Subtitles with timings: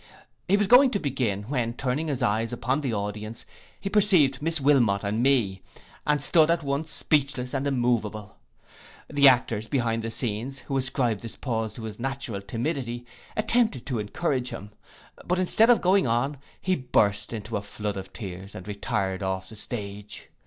[0.47, 3.45] He was going to begin, when, turning his eyes upon the audience,
[3.79, 5.61] he perceived Miss Wilmot and me,
[6.07, 8.35] and stood at once speechless and immoveable.
[9.11, 13.05] The actors behind the scene, who ascribed this pause to his natural timidity,
[13.37, 14.71] attempted to encourage him;
[15.23, 19.49] but instead of going on, he burst into a flood of tears, and retired off
[19.49, 20.29] the stage.